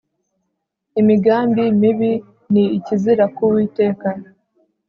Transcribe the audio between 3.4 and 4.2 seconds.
Uwiteka